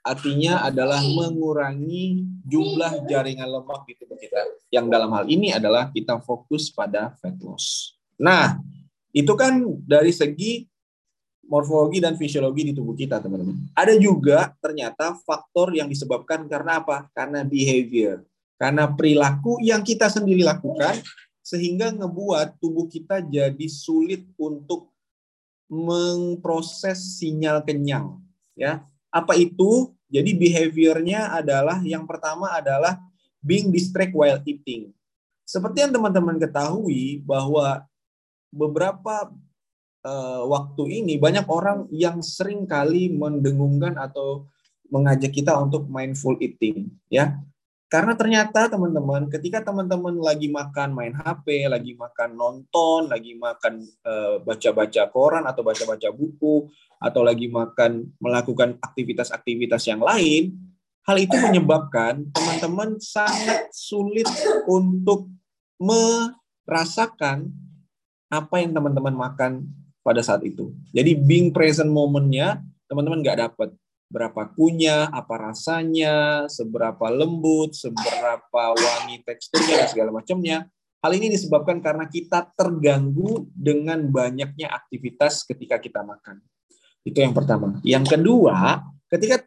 artinya 0.02 0.66
adalah 0.66 1.02
mengurangi 1.02 2.26
jumlah 2.46 3.06
jaringan 3.06 3.46
lemak 3.48 3.86
di 3.86 3.94
tubuh 3.98 4.18
kita. 4.18 4.42
Yang 4.74 4.86
dalam 4.90 5.10
hal 5.14 5.26
ini 5.30 5.54
adalah 5.54 5.94
kita 5.94 6.18
fokus 6.26 6.74
pada 6.74 7.14
fat 7.22 7.38
loss. 7.42 7.98
Nah, 8.18 8.58
itu 9.14 9.34
kan 9.38 9.62
dari 9.86 10.10
segi 10.10 10.66
morfologi 11.46 12.00
dan 12.00 12.16
fisiologi 12.16 12.72
di 12.72 12.74
tubuh 12.74 12.96
kita, 12.96 13.20
teman-teman. 13.20 13.60
Ada 13.76 14.00
juga 14.00 14.56
ternyata 14.64 15.20
faktor 15.28 15.76
yang 15.76 15.92
disebabkan 15.92 16.48
karena 16.48 16.80
apa? 16.80 17.12
Karena 17.12 17.44
behavior. 17.44 18.24
Karena 18.56 18.88
perilaku 18.88 19.58
yang 19.60 19.82
kita 19.82 20.08
sendiri 20.08 20.46
lakukan 20.46 21.02
sehingga 21.42 21.90
ngebuat 21.92 22.62
tubuh 22.62 22.86
kita 22.86 23.20
jadi 23.26 23.68
sulit 23.68 24.24
untuk 24.38 24.94
memproses 25.72 27.18
sinyal 27.18 27.64
kenyang, 27.64 28.20
ya 28.60 28.84
apa 29.12 29.36
itu? 29.36 29.92
Jadi 30.12 30.36
behaviornya 30.36 31.32
adalah 31.36 31.80
yang 31.84 32.04
pertama 32.04 32.52
adalah 32.52 33.00
being 33.44 33.72
distract 33.72 34.12
while 34.12 34.40
eating. 34.44 34.92
Seperti 35.48 35.84
yang 35.84 35.92
teman-teman 35.92 36.40
ketahui 36.40 37.24
bahwa 37.24 37.84
beberapa 38.52 39.32
uh, 40.04 40.44
waktu 40.48 41.04
ini 41.04 41.16
banyak 41.20 41.48
orang 41.48 41.88
yang 41.92 42.20
sering 42.24 42.68
kali 42.68 43.12
mendengungkan 43.12 43.96
atau 44.00 44.48
mengajak 44.92 45.32
kita 45.32 45.56
untuk 45.56 45.88
mindful 45.88 46.36
eating, 46.44 46.92
ya. 47.08 47.40
Karena 47.92 48.16
ternyata 48.16 48.72
teman-teman, 48.72 49.28
ketika 49.28 49.60
teman-teman 49.68 50.16
lagi 50.24 50.48
makan 50.48 50.96
main 50.96 51.12
HP, 51.12 51.68
lagi 51.68 51.92
makan 52.00 52.40
nonton, 52.40 53.12
lagi 53.12 53.36
makan 53.36 53.84
eh, 53.84 54.40
baca-baca 54.48 55.12
koran 55.12 55.44
atau 55.44 55.60
baca-baca 55.60 56.08
buku, 56.16 56.72
atau 57.04 57.20
lagi 57.20 57.52
makan 57.52 58.16
melakukan 58.24 58.80
aktivitas-aktivitas 58.80 59.92
yang 59.92 60.00
lain, 60.00 60.56
hal 61.04 61.20
itu 61.20 61.36
menyebabkan 61.36 62.32
teman-teman 62.32 62.96
sangat 63.04 63.68
sulit 63.76 64.30
untuk 64.72 65.28
merasakan 65.76 67.52
apa 68.32 68.56
yang 68.64 68.72
teman-teman 68.72 69.20
makan 69.20 69.68
pada 70.00 70.24
saat 70.24 70.48
itu. 70.48 70.72
Jadi 70.96 71.12
being 71.20 71.52
present 71.52 71.92
momennya 71.92 72.64
teman-teman 72.88 73.20
nggak 73.20 73.52
dapat 73.52 73.76
berapa 74.12 74.52
kunyah, 74.52 75.08
apa 75.10 75.40
rasanya, 75.40 76.46
seberapa 76.52 77.08
lembut, 77.08 77.72
seberapa 77.72 78.76
wangi 78.76 79.24
teksturnya 79.24 79.82
dan 79.82 79.88
segala 79.88 80.12
macamnya. 80.12 80.68
Hal 81.02 81.18
ini 81.18 81.34
disebabkan 81.34 81.82
karena 81.82 82.06
kita 82.06 82.52
terganggu 82.54 83.50
dengan 83.56 84.06
banyaknya 84.12 84.70
aktivitas 84.70 85.48
ketika 85.48 85.82
kita 85.82 86.06
makan. 86.06 86.44
Itu 87.02 87.24
yang 87.24 87.34
pertama. 87.34 87.82
Yang 87.82 88.14
kedua, 88.14 88.86
ketika 89.10 89.42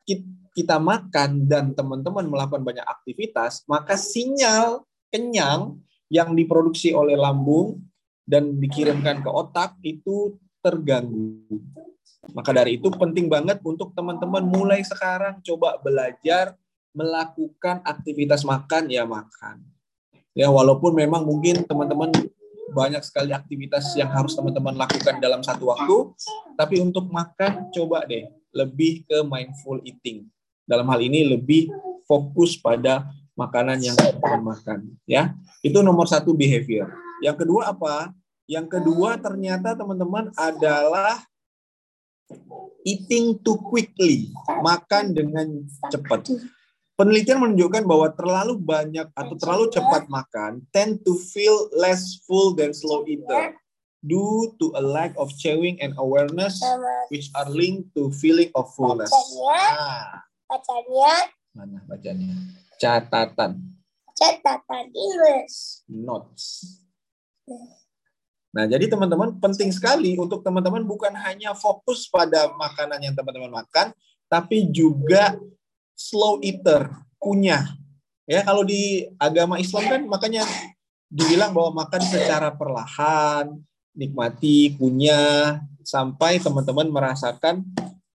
kita 0.57 0.83
makan 0.83 1.47
dan 1.47 1.71
teman-teman 1.77 2.27
melakukan 2.27 2.65
banyak 2.67 2.83
aktivitas, 2.83 3.63
maka 3.71 3.95
sinyal 3.95 4.83
kenyang 5.15 5.79
yang 6.11 6.35
diproduksi 6.35 6.91
oleh 6.91 7.15
lambung 7.15 7.79
dan 8.27 8.59
dikirimkan 8.59 9.23
ke 9.23 9.31
otak 9.31 9.79
itu 9.85 10.35
terganggu. 10.65 11.45
Maka 12.33 12.57
dari 12.57 12.81
itu 12.81 12.89
penting 12.89 13.29
banget 13.29 13.61
untuk 13.61 13.93
teman-teman 13.93 14.41
mulai 14.41 14.81
sekarang 14.81 15.45
coba 15.45 15.77
belajar 15.85 16.57
melakukan 16.97 17.85
aktivitas 17.85 18.49
makan 18.49 18.89
ya 18.89 19.05
makan. 19.05 19.61
Ya 20.33 20.49
walaupun 20.49 20.97
memang 20.97 21.29
mungkin 21.29 21.69
teman-teman 21.69 22.09
banyak 22.73 23.05
sekali 23.05 23.31
aktivitas 23.37 23.93
yang 23.95 24.09
harus 24.09 24.33
teman-teman 24.33 24.75
lakukan 24.75 25.21
dalam 25.21 25.45
satu 25.45 25.69
waktu, 25.69 26.17
tapi 26.57 26.81
untuk 26.81 27.07
makan 27.13 27.69
coba 27.71 28.09
deh 28.09 28.27
lebih 28.51 29.05
ke 29.05 29.21
mindful 29.23 29.79
eating. 29.85 30.25
Dalam 30.65 30.89
hal 30.89 31.05
ini 31.05 31.29
lebih 31.29 31.69
fokus 32.09 32.57
pada 32.57 33.05
makanan 33.37 33.79
yang 33.85 33.95
teman-teman 33.95 34.57
makan. 34.57 34.79
Ya, 35.05 35.37
itu 35.61 35.77
nomor 35.85 36.09
satu 36.09 36.33
behavior. 36.33 36.89
Yang 37.21 37.45
kedua 37.45 37.75
apa? 37.75 38.15
Yang 38.45 38.67
kedua 38.77 39.17
ternyata 39.17 39.73
teman-teman 39.73 40.29
adalah 40.37 41.25
eating 42.85 43.41
too 43.41 43.57
quickly, 43.57 44.29
makan 44.61 45.17
dengan 45.17 45.65
cepat. 45.89 46.29
Penelitian 46.95 47.43
menunjukkan 47.43 47.83
bahwa 47.89 48.07
terlalu 48.15 48.55
banyak 48.55 49.11
atau 49.19 49.35
terlalu 49.35 49.67
cepat 49.75 50.07
makan 50.07 50.63
tend 50.71 51.03
to 51.03 51.19
feel 51.19 51.67
less 51.75 52.23
full 52.23 52.55
than 52.55 52.71
slow 52.71 53.03
eater 53.09 53.57
due 54.05 54.53
to 54.61 54.71
a 54.79 54.83
lack 54.85 55.11
of 55.19 55.33
chewing 55.35 55.75
and 55.83 55.97
awareness 55.99 56.61
which 57.11 57.33
are 57.35 57.49
linked 57.51 57.91
to 57.97 58.15
feeling 58.15 58.53
of 58.55 58.71
fullness. 58.79 59.11
Nah, 59.11 60.23
bacanya 60.47 61.35
mana 61.51 61.79
bacanya? 61.89 62.35
Catatan. 62.79 63.75
Catatan 64.15 64.87
English. 64.95 65.83
Notes. 65.91 66.79
Nah, 68.55 68.71
jadi 68.71 68.87
teman-teman 68.87 69.35
penting 69.43 69.75
sekali 69.75 70.15
untuk 70.15 70.47
teman-teman 70.47 70.87
bukan 70.87 71.11
hanya 71.27 71.59
fokus 71.59 72.07
pada 72.07 72.55
makanan 72.55 73.03
yang 73.03 73.15
teman-teman 73.19 73.51
makan, 73.51 73.91
tapi 74.31 74.71
juga 74.71 75.35
slow 75.99 76.39
eater, 76.39 76.87
kunyah. 77.19 77.75
Ya, 78.31 78.47
kalau 78.47 78.63
di 78.63 79.11
agama 79.19 79.59
Islam 79.59 79.85
kan 79.91 80.03
makanya 80.07 80.47
dibilang 81.11 81.51
bahwa 81.51 81.83
makan 81.83 82.03
secara 82.07 82.55
perlahan, 82.55 83.59
nikmati, 83.91 84.79
kunyah 84.79 85.59
sampai 85.83 86.39
teman-teman 86.39 86.89
merasakan 86.95 87.67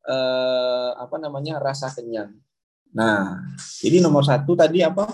eh, 0.05 0.91
apa 1.01 1.17
namanya 1.17 1.57
rasa 1.57 1.89
kenyang. 1.91 2.37
Nah, 2.93 3.41
jadi 3.81 4.05
nomor 4.05 4.25
satu 4.25 4.53
tadi 4.53 4.85
apa? 4.85 5.09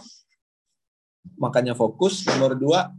Makannya 1.38 1.74
fokus. 1.74 2.22
Nomor 2.26 2.54
dua, 2.54 2.90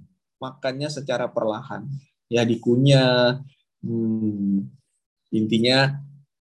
makannya 0.43 0.91
secara 0.91 1.31
perlahan. 1.31 1.87
Ya 2.27 2.43
dikunyah. 2.47 3.43
Hmm, 3.83 4.71
intinya 5.33 5.99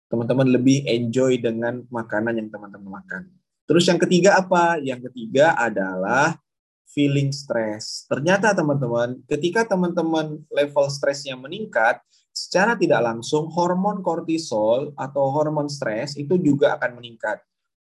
teman-teman 0.09 0.49
lebih 0.49 0.89
enjoy 0.89 1.39
dengan 1.39 1.85
makanan 1.93 2.41
yang 2.41 2.49
teman-teman 2.49 3.03
makan. 3.03 3.29
Terus 3.69 3.85
yang 3.85 4.01
ketiga 4.01 4.41
apa? 4.41 4.81
Yang 4.81 5.13
ketiga 5.13 5.53
adalah 5.55 6.41
feeling 6.89 7.31
stress. 7.31 8.09
Ternyata 8.09 8.57
teman-teman, 8.57 9.21
ketika 9.29 9.69
teman-teman 9.69 10.41
level 10.49 10.89
stresnya 10.89 11.37
meningkat, 11.37 12.01
secara 12.33 12.75
tidak 12.81 13.05
langsung 13.05 13.53
hormon 13.53 14.01
kortisol 14.01 14.97
atau 14.97 15.29
hormon 15.29 15.69
stres 15.69 16.17
itu 16.17 16.41
juga 16.41 16.81
akan 16.81 16.97
meningkat 16.97 17.45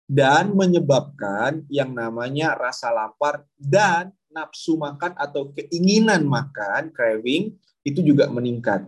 dan 0.05 0.53
menyebabkan 0.53 1.63
yang 1.71 1.95
namanya 1.95 2.53
rasa 2.53 2.91
lapar 2.91 3.47
dan 3.55 4.11
nafsu 4.29 4.75
makan 4.75 5.15
atau 5.15 5.49
keinginan 5.55 6.27
makan, 6.27 6.91
craving 6.91 7.55
itu 7.83 7.99
juga 8.01 8.31
meningkat 8.31 8.87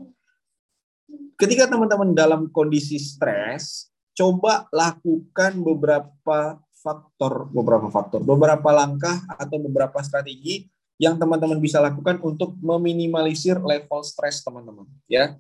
ketika 1.36 1.68
teman-teman 1.68 2.16
dalam 2.16 2.48
kondisi 2.52 3.00
stres, 3.00 3.92
coba 4.16 4.68
lakukan 4.72 5.60
beberapa 5.60 6.60
faktor, 6.72 7.52
beberapa 7.52 7.88
faktor, 7.92 8.22
beberapa 8.24 8.70
langkah 8.72 9.24
atau 9.36 9.58
beberapa 9.60 10.00
strategi 10.04 10.72
yang 10.96 11.20
teman-teman 11.20 11.60
bisa 11.60 11.84
lakukan 11.84 12.24
untuk 12.24 12.56
meminimalisir 12.64 13.60
level 13.60 14.00
stres 14.06 14.40
teman-teman, 14.40 14.88
ya. 15.12 15.36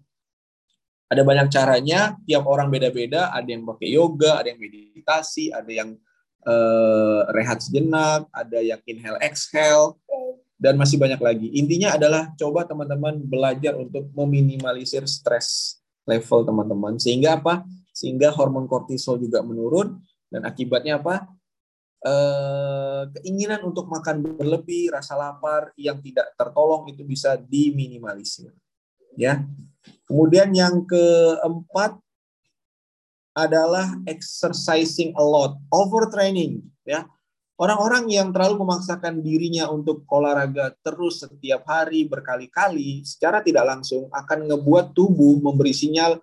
Ada 1.05 1.21
banyak 1.21 1.47
caranya, 1.53 2.17
tiap 2.25 2.49
orang 2.49 2.67
beda-beda, 2.67 3.29
ada 3.29 3.45
yang 3.45 3.63
pakai 3.63 3.93
yoga, 3.93 4.41
ada 4.41 4.51
yang 4.51 4.59
meditasi, 4.59 5.53
ada 5.53 5.69
yang 5.69 5.95
uh, 6.43 7.29
rehat 7.29 7.61
sejenak, 7.61 8.25
ada 8.33 8.59
yang 8.59 8.81
inhale 8.89 9.21
exhale, 9.21 9.95
dan 10.55 10.79
masih 10.79 10.95
banyak 10.95 11.19
lagi. 11.19 11.47
Intinya 11.55 11.95
adalah 11.99 12.31
coba 12.39 12.63
teman-teman 12.63 13.19
belajar 13.23 13.75
untuk 13.75 14.07
meminimalisir 14.15 15.03
stres 15.05 15.79
level 16.07 16.47
teman-teman. 16.47 16.95
Sehingga 16.95 17.39
apa? 17.39 17.67
Sehingga 17.91 18.31
hormon 18.31 18.67
kortisol 18.67 19.19
juga 19.19 19.43
menurun 19.43 19.99
dan 20.31 20.47
akibatnya 20.47 20.99
apa? 20.99 21.27
Eh, 22.05 23.03
keinginan 23.17 23.65
untuk 23.65 23.89
makan 23.89 24.21
berlebih, 24.21 24.93
rasa 24.93 25.17
lapar 25.17 25.73
yang 25.73 25.97
tidak 26.05 26.37
tertolong 26.37 26.85
itu 26.93 27.01
bisa 27.01 27.33
diminimalisir. 27.33 28.53
Ya. 29.17 29.41
Kemudian 30.05 30.53
yang 30.53 30.85
keempat 30.85 31.97
adalah 33.35 33.97
exercising 34.05 35.17
a 35.17 35.25
lot, 35.25 35.57
overtraining, 35.73 36.63
ya. 36.85 37.09
Orang-orang 37.55 38.11
yang 38.11 38.35
terlalu 38.35 38.67
memaksakan 38.67 39.23
dirinya 39.23 39.71
untuk 39.71 40.03
olahraga 40.11 40.75
terus 40.83 41.23
setiap 41.23 41.63
hari 41.63 42.03
berkali-kali 42.03 43.07
secara 43.07 43.39
tidak 43.39 43.63
langsung 43.63 44.11
akan 44.11 44.51
ngebuat 44.51 44.91
tubuh 44.91 45.39
memberi 45.39 45.71
sinyal 45.71 46.19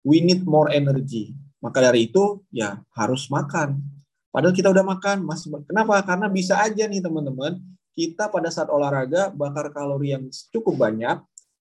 we 0.00 0.24
need 0.24 0.48
more 0.48 0.72
energy. 0.72 1.36
Maka 1.60 1.84
dari 1.84 2.08
itu 2.08 2.40
ya 2.48 2.80
harus 2.96 3.28
makan. 3.28 3.84
Padahal 4.32 4.56
kita 4.56 4.72
udah 4.72 4.80
makan, 4.80 5.28
masih 5.28 5.52
kenapa? 5.68 6.00
Karena 6.08 6.26
bisa 6.32 6.56
aja 6.56 6.88
nih 6.88 7.04
teman-teman, 7.04 7.60
kita 7.92 8.32
pada 8.32 8.48
saat 8.48 8.72
olahraga 8.72 9.28
bakar 9.28 9.68
kalori 9.76 10.16
yang 10.16 10.24
cukup 10.48 10.88
banyak, 10.88 11.20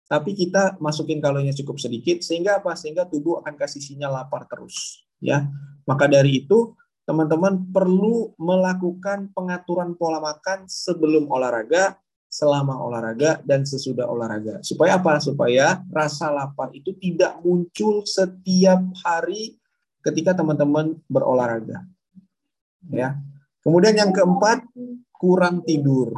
tapi 0.08 0.32
kita 0.32 0.80
masukin 0.80 1.20
kalorinya 1.20 1.52
cukup 1.52 1.76
sedikit 1.76 2.24
sehingga 2.24 2.64
apa? 2.64 2.72
Sehingga 2.72 3.04
tubuh 3.04 3.44
akan 3.44 3.52
kasih 3.60 3.84
sinyal 3.84 4.16
lapar 4.16 4.48
terus, 4.48 5.04
ya. 5.20 5.44
Maka 5.84 6.08
dari 6.08 6.40
itu 6.40 6.72
teman-teman 7.04 7.68
perlu 7.68 8.32
melakukan 8.40 9.28
pengaturan 9.36 9.92
pola 9.96 10.20
makan 10.20 10.64
sebelum 10.64 11.28
olahraga, 11.28 12.00
selama 12.32 12.80
olahraga, 12.80 13.44
dan 13.44 13.62
sesudah 13.62 14.08
olahraga. 14.08 14.64
Supaya 14.64 14.96
apa? 14.98 15.20
Supaya 15.20 15.84
rasa 15.92 16.32
lapar 16.32 16.72
itu 16.72 16.96
tidak 16.96 17.38
muncul 17.44 18.02
setiap 18.08 18.80
hari 19.04 19.60
ketika 20.00 20.32
teman-teman 20.32 20.96
berolahraga. 21.06 21.84
Ya. 22.88 23.20
Kemudian 23.64 23.96
yang 23.96 24.12
keempat, 24.12 24.64
kurang 25.16 25.64
tidur. 25.64 26.12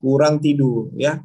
Kurang 0.00 0.40
tidur, 0.40 0.92
ya. 0.96 1.20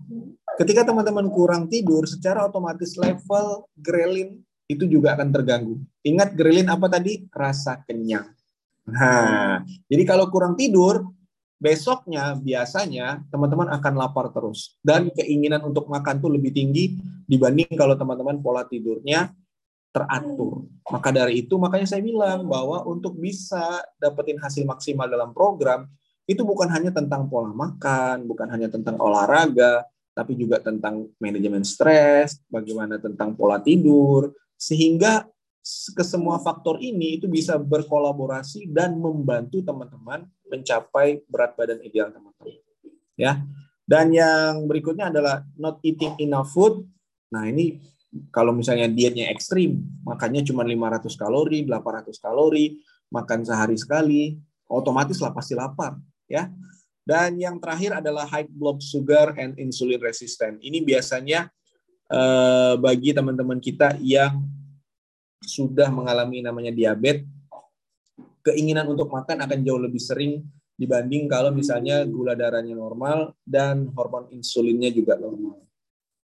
Ketika 0.60 0.84
teman-teman 0.84 1.32
kurang 1.32 1.72
tidur, 1.72 2.04
secara 2.08 2.48
otomatis 2.48 2.96
level 3.00 3.68
grelin 3.80 4.44
itu 4.72 4.88
juga 4.88 5.20
akan 5.20 5.30
terganggu. 5.36 5.76
Ingat 6.08 6.32
grelin 6.34 6.72
apa 6.72 6.88
tadi? 6.88 7.28
Rasa 7.28 7.84
kenyang. 7.84 8.32
Nah, 8.88 9.62
jadi 9.92 10.04
kalau 10.08 10.32
kurang 10.32 10.56
tidur, 10.56 11.12
besoknya 11.62 12.34
biasanya 12.40 13.22
teman-teman 13.30 13.70
akan 13.70 13.94
lapar 14.00 14.34
terus. 14.34 14.80
Dan 14.82 15.14
keinginan 15.14 15.62
untuk 15.62 15.86
makan 15.92 16.18
tuh 16.18 16.34
lebih 16.34 16.56
tinggi 16.56 16.98
dibanding 17.30 17.70
kalau 17.78 17.94
teman-teman 17.94 18.42
pola 18.42 18.66
tidurnya 18.66 19.30
teratur. 19.92 20.66
Maka 20.88 21.12
dari 21.12 21.46
itu, 21.46 21.60
makanya 21.60 21.86
saya 21.86 22.02
bilang 22.02 22.48
bahwa 22.48 22.82
untuk 22.88 23.20
bisa 23.20 23.84
dapetin 24.00 24.40
hasil 24.40 24.64
maksimal 24.64 25.06
dalam 25.06 25.36
program, 25.36 25.86
itu 26.26 26.42
bukan 26.48 26.72
hanya 26.72 26.90
tentang 26.96 27.28
pola 27.28 27.52
makan, 27.52 28.24
bukan 28.24 28.48
hanya 28.50 28.72
tentang 28.72 28.96
olahraga, 28.98 29.84
tapi 30.16 30.36
juga 30.40 30.64
tentang 30.64 31.12
manajemen 31.20 31.64
stres, 31.64 32.40
bagaimana 32.48 33.00
tentang 33.00 33.36
pola 33.36 33.60
tidur, 33.60 34.32
sehingga 34.62 35.26
ke 35.98 36.06
semua 36.06 36.38
faktor 36.38 36.78
ini 36.78 37.18
itu 37.18 37.26
bisa 37.26 37.58
berkolaborasi 37.58 38.70
dan 38.70 38.94
membantu 38.94 39.66
teman-teman 39.66 40.30
mencapai 40.46 41.26
berat 41.26 41.58
badan 41.58 41.82
ideal 41.82 42.14
teman-teman. 42.14 42.62
Ya. 43.18 43.42
Dan 43.86 44.14
yang 44.14 44.70
berikutnya 44.70 45.10
adalah 45.10 45.42
not 45.58 45.82
eating 45.82 46.14
enough 46.22 46.54
food. 46.54 46.86
Nah, 47.34 47.50
ini 47.50 47.82
kalau 48.30 48.54
misalnya 48.54 48.86
dietnya 48.86 49.34
ekstrim, 49.34 49.82
makannya 50.06 50.46
cuma 50.46 50.62
500 50.62 51.10
kalori, 51.18 51.66
800 51.66 52.22
kalori, 52.22 52.78
makan 53.10 53.42
sehari 53.42 53.78
sekali, 53.82 54.38
otomatis 54.70 55.20
lah 55.20 55.34
pasti 55.36 55.58
lapar, 55.58 55.98
ya. 56.30 56.48
Dan 57.02 57.36
yang 57.42 57.58
terakhir 57.58 58.00
adalah 58.00 58.30
high 58.30 58.48
blood 58.48 58.80
sugar 58.80 59.34
and 59.36 59.58
insulin 59.58 60.00
resistant. 60.00 60.62
Ini 60.62 60.86
biasanya 60.86 61.50
eh, 62.12 62.74
bagi 62.76 63.16
teman-teman 63.16 63.64
kita 63.64 63.96
yang 64.04 64.44
sudah 65.42 65.90
mengalami 65.90 66.44
namanya 66.44 66.70
diabetes, 66.70 67.26
keinginan 68.46 68.90
untuk 68.90 69.10
makan 69.10 69.42
akan 69.42 69.60
jauh 69.64 69.82
lebih 69.82 70.02
sering 70.02 70.44
dibanding 70.78 71.30
kalau 71.30 71.54
misalnya 71.54 72.02
gula 72.10 72.34
darahnya 72.34 72.74
normal 72.74 73.38
dan 73.46 73.90
hormon 73.94 74.34
insulinnya 74.34 74.90
juga 74.90 75.14
normal. 75.14 75.62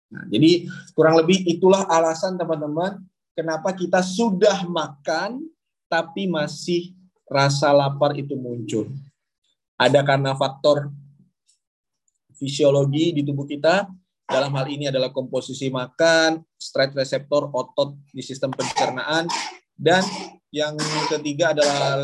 Nah, 0.09 0.25
jadi 0.33 0.65
kurang 0.97 1.21
lebih 1.21 1.45
itulah 1.45 1.85
alasan 1.85 2.41
teman-teman 2.41 3.05
kenapa 3.37 3.77
kita 3.77 4.01
sudah 4.01 4.65
makan 4.65 5.45
tapi 5.93 6.25
masih 6.25 6.97
rasa 7.29 7.75
lapar 7.75 8.17
itu 8.17 8.33
muncul. 8.33 8.89
Ada 9.77 10.01
karena 10.01 10.33
faktor 10.33 10.89
fisiologi 12.33 13.13
di 13.13 13.23
tubuh 13.27 13.45
kita, 13.45 13.93
dalam 14.27 14.51
hal 14.59 14.67
ini 14.67 14.91
adalah 14.91 15.15
komposisi 15.15 15.71
makan, 15.71 16.43
stress 16.59 16.93
reseptor 16.93 17.47
otot 17.55 17.95
di 18.11 18.21
sistem 18.21 18.51
pencernaan, 18.51 19.31
dan 19.79 20.03
yang 20.51 20.75
ketiga 21.07 21.55
adalah 21.55 22.03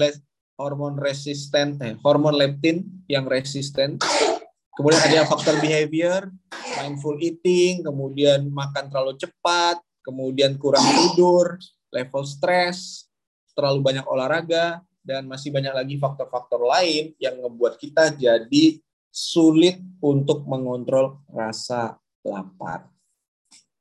hormon 0.55 0.95
resisten, 0.97 1.77
eh, 1.83 1.99
hormon 2.07 2.39
leptin 2.39 2.87
yang 3.11 3.27
resisten. 3.27 3.99
Kemudian 4.73 5.03
ada 5.05 5.29
faktor 5.29 5.61
behavior, 5.61 6.33
mindful 6.81 7.19
eating, 7.21 7.85
kemudian 7.85 8.49
makan 8.49 8.89
terlalu 8.89 9.19
cepat, 9.21 9.83
kemudian 10.01 10.57
kurang 10.57 10.83
tidur, 10.83 11.61
level 11.93 12.25
stres, 12.25 13.11
terlalu 13.53 13.93
banyak 13.93 14.07
olahraga, 14.09 14.81
dan 15.03 15.27
masih 15.27 15.51
banyak 15.51 15.75
lagi 15.75 15.99
faktor-faktor 15.99 16.63
lain 16.63 17.13
yang 17.19 17.37
membuat 17.43 17.77
kita 17.77 18.15
jadi 18.15 18.79
sulit 19.13 19.77
untuk 20.01 20.49
mengontrol 20.49 21.21
rasa 21.29 22.01
lapar. 22.25 22.89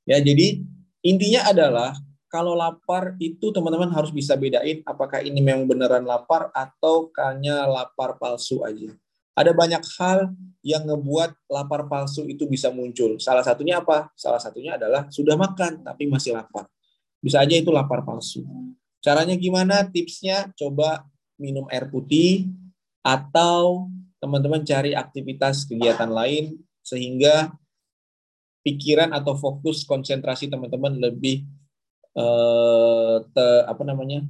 Ya, 0.06 0.17
jadi 0.17 0.62
intinya 1.06 1.49
adalah 1.49 1.93
kalau 2.32 2.56
lapar 2.56 3.19
itu 3.19 3.51
teman-teman 3.51 3.91
harus 3.91 4.10
bisa 4.10 4.39
bedain 4.39 4.80
apakah 4.88 5.19
ini 5.19 5.43
memang 5.43 5.67
beneran 5.67 6.08
lapar 6.08 6.47
atau 6.56 7.12
hanya 7.19 7.67
lapar 7.67 8.15
palsu 8.15 8.63
aja. 8.63 8.91
Ada 9.36 9.51
banyak 9.51 9.84
hal 9.99 10.32
yang 10.63 10.88
ngebuat 10.88 11.51
lapar 11.51 11.88
palsu 11.91 12.27
itu 12.27 12.47
bisa 12.47 12.71
muncul. 12.71 13.19
Salah 13.19 13.43
satunya 13.43 13.84
apa? 13.84 14.12
Salah 14.15 14.39
satunya 14.39 14.80
adalah 14.80 15.12
sudah 15.12 15.36
makan 15.36 15.84
tapi 15.84 16.08
masih 16.08 16.36
lapar. 16.36 16.67
Bisa 17.19 17.43
aja 17.43 17.54
itu 17.54 17.69
lapar 17.69 18.04
palsu. 18.08 18.47
Caranya 19.04 19.36
gimana? 19.36 19.84
Tipsnya 19.88 20.51
coba 20.56 21.04
minum 21.36 21.67
air 21.67 21.89
putih 21.89 22.47
atau 23.01 23.89
teman-teman 24.21 24.62
cari 24.62 24.93
aktivitas 24.93 25.65
kegiatan 25.65 26.08
lain 26.08 26.62
sehingga 26.86 27.49
pikiran 28.62 29.10
atau 29.13 29.34
fokus 29.38 29.84
konsentrasi 29.86 30.50
teman-teman 30.50 30.97
lebih 30.97 31.45
eh, 32.17 33.15
te, 33.26 33.47
apa 33.65 33.84
namanya 33.86 34.26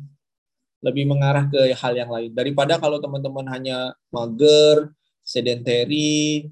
lebih 0.82 1.06
mengarah 1.06 1.46
ke 1.46 1.78
hal 1.78 1.94
yang 1.94 2.10
lain 2.10 2.34
daripada 2.34 2.82
kalau 2.82 2.98
teman-teman 2.98 3.46
hanya 3.54 3.94
mager, 4.10 4.89
sedentary, 5.22 6.50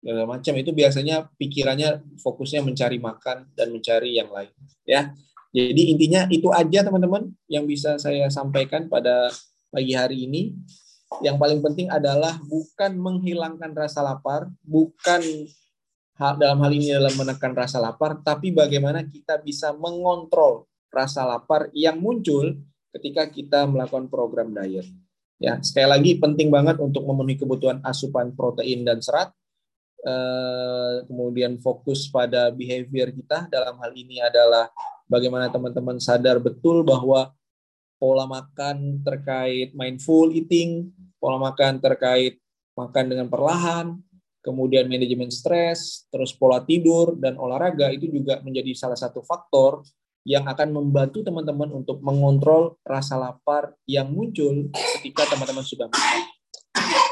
segala 0.00 0.24
macam 0.28 0.52
itu 0.56 0.70
biasanya 0.72 1.28
pikirannya 1.36 2.00
fokusnya 2.20 2.60
mencari 2.60 2.96
makan 3.00 3.48
dan 3.56 3.68
mencari 3.72 4.16
yang 4.16 4.28
lain 4.32 4.52
ya. 4.84 5.12
Jadi 5.50 5.90
intinya 5.90 6.30
itu 6.30 6.46
aja 6.54 6.86
teman-teman 6.86 7.34
yang 7.50 7.66
bisa 7.66 7.98
saya 7.98 8.30
sampaikan 8.30 8.86
pada 8.86 9.34
pagi 9.74 9.94
hari 9.98 10.30
ini. 10.30 10.54
Yang 11.26 11.36
paling 11.42 11.58
penting 11.58 11.90
adalah 11.90 12.38
bukan 12.46 12.94
menghilangkan 12.94 13.74
rasa 13.74 13.98
lapar, 13.98 14.46
bukan 14.62 15.18
dalam 16.20 16.60
hal 16.60 16.72
ini 16.76 16.92
adalah 16.92 17.16
menekan 17.16 17.56
rasa 17.56 17.80
lapar, 17.80 18.20
tapi 18.20 18.52
bagaimana 18.52 19.00
kita 19.08 19.40
bisa 19.40 19.72
mengontrol 19.72 20.68
rasa 20.92 21.24
lapar 21.24 21.72
yang 21.72 21.96
muncul 21.96 22.60
ketika 22.92 23.24
kita 23.24 23.64
melakukan 23.64 24.10
program 24.12 24.52
diet. 24.52 24.84
Ya, 25.40 25.56
sekali 25.64 25.88
lagi 25.88 26.12
penting 26.20 26.52
banget 26.52 26.76
untuk 26.76 27.08
memenuhi 27.08 27.40
kebutuhan 27.40 27.80
asupan 27.80 28.36
protein 28.36 28.84
dan 28.84 29.00
serat. 29.00 29.32
Eh, 30.00 30.94
kemudian 31.08 31.56
fokus 31.60 32.08
pada 32.12 32.52
behavior 32.52 33.08
kita 33.12 33.48
dalam 33.48 33.76
hal 33.80 33.92
ini 33.92 34.20
adalah 34.20 34.68
bagaimana 35.08 35.48
teman-teman 35.48 35.96
sadar 36.00 36.36
betul 36.40 36.84
bahwa 36.84 37.32
pola 38.00 38.24
makan 38.24 39.00
terkait 39.04 39.72
mindful 39.72 40.28
eating, 40.32 40.92
pola 41.20 41.36
makan 41.36 41.80
terkait 41.80 42.40
makan 42.76 43.04
dengan 43.12 43.28
perlahan, 43.28 44.00
kemudian 44.40 44.88
manajemen 44.88 45.28
stres, 45.28 46.08
terus 46.08 46.32
pola 46.32 46.64
tidur 46.64 47.16
dan 47.16 47.36
olahraga 47.36 47.92
itu 47.92 48.08
juga 48.08 48.40
menjadi 48.40 48.72
salah 48.72 48.96
satu 48.96 49.20
faktor 49.20 49.84
yang 50.24 50.44
akan 50.48 50.68
membantu 50.72 51.24
teman-teman 51.24 51.72
untuk 51.72 52.00
mengontrol 52.04 52.76
rasa 52.84 53.16
lapar 53.16 53.72
yang 53.88 54.08
muncul 54.12 54.68
ketika 55.00 55.24
teman-teman 55.32 55.64
sudah 55.64 55.88
makan. 55.88 56.20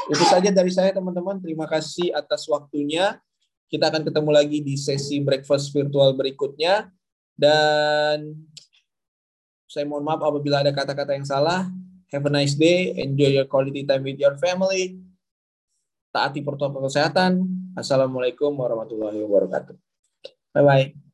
Itu 0.09 0.25
saja 0.25 0.49
dari 0.49 0.69
saya 0.73 0.93
teman-teman. 0.93 1.41
Terima 1.41 1.65
kasih 1.69 2.13
atas 2.13 2.45
waktunya. 2.49 3.17
Kita 3.69 3.93
akan 3.93 4.01
ketemu 4.05 4.29
lagi 4.33 4.57
di 4.65 4.73
sesi 4.77 5.21
breakfast 5.21 5.69
virtual 5.73 6.17
berikutnya. 6.17 6.89
Dan 7.37 8.33
saya 9.69 9.85
mohon 9.85 10.05
maaf 10.05 10.21
apabila 10.21 10.65
ada 10.65 10.73
kata-kata 10.73 11.13
yang 11.13 11.25
salah. 11.25 11.69
Have 12.09 12.25
a 12.25 12.31
nice 12.33 12.57
day. 12.57 12.97
Enjoy 12.97 13.29
your 13.29 13.45
quality 13.45 13.85
time 13.85 14.01
with 14.01 14.17
your 14.17 14.33
family 14.41 15.08
taati 16.09 16.41
protokol 16.41 16.89
kesehatan. 16.89 17.45
Assalamualaikum 17.77 18.53
warahmatullahi 18.53 19.21
wabarakatuh. 19.23 19.75
Bye 20.53 20.63
bye. 20.65 21.08